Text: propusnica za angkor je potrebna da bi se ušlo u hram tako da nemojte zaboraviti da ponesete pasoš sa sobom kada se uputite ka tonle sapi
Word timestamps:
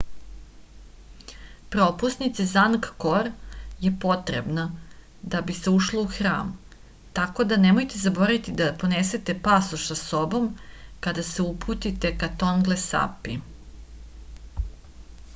propusnica 1.73 2.45
za 2.53 2.61
angkor 2.69 3.27
je 3.83 3.91
potrebna 4.05 4.63
da 5.35 5.41
bi 5.49 5.57
se 5.57 5.73
ušlo 5.81 6.01
u 6.05 6.09
hram 6.15 6.49
tako 7.19 7.45
da 7.51 7.59
nemojte 7.67 8.01
zaboraviti 8.05 8.55
da 8.63 8.71
ponesete 8.85 9.37
pasoš 9.49 9.85
sa 9.91 9.99
sobom 10.01 10.49
kada 11.09 11.27
se 11.31 11.47
uputite 11.53 12.15
ka 12.25 12.31
tonle 12.45 12.79
sapi 12.87 13.37